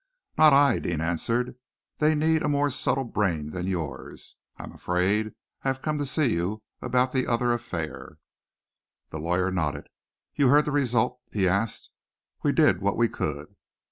"Not 0.35 0.51
I," 0.51 0.79
Deane 0.79 0.99
answered. 0.99 1.57
"They 1.99 2.15
need 2.15 2.41
a 2.41 2.49
more 2.49 2.71
subtle 2.71 3.03
brain 3.03 3.51
than 3.51 3.67
yours, 3.67 4.37
I 4.57 4.63
am 4.63 4.71
afraid. 4.71 5.35
I 5.63 5.67
have 5.69 5.83
come 5.83 5.99
to 5.99 6.07
see 6.07 6.33
you 6.33 6.63
about 6.81 7.11
the 7.11 7.27
other 7.27 7.53
affair." 7.53 8.17
The 9.11 9.19
lawyer 9.19 9.51
nodded. 9.51 9.89
"You 10.33 10.47
heard 10.47 10.65
the 10.65 10.71
result?" 10.71 11.19
he 11.31 11.47
asked. 11.47 11.91
"We 12.41 12.51
did 12.51 12.81
what 12.81 12.97
we 12.97 13.09
could." 13.09 13.55